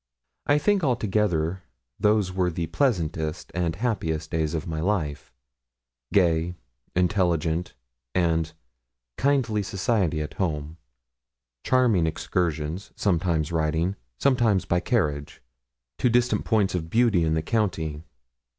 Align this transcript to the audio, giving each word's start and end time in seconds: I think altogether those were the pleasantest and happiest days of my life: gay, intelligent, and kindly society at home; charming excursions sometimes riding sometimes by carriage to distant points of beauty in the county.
I 0.47 0.57
think 0.57 0.83
altogether 0.83 1.61
those 1.99 2.31
were 2.31 2.49
the 2.49 2.65
pleasantest 2.65 3.51
and 3.53 3.75
happiest 3.75 4.31
days 4.31 4.55
of 4.55 4.65
my 4.65 4.79
life: 4.79 5.31
gay, 6.11 6.55
intelligent, 6.95 7.75
and 8.15 8.51
kindly 9.17 9.61
society 9.61 10.19
at 10.21 10.33
home; 10.33 10.77
charming 11.63 12.07
excursions 12.07 12.91
sometimes 12.95 13.51
riding 13.51 13.95
sometimes 14.17 14.65
by 14.65 14.79
carriage 14.79 15.39
to 15.99 16.09
distant 16.09 16.45
points 16.45 16.73
of 16.73 16.89
beauty 16.89 17.23
in 17.23 17.35
the 17.35 17.43
county. 17.43 18.01